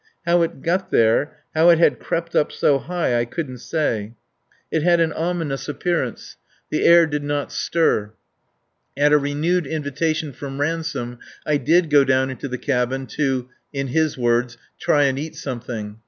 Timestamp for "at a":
8.97-9.19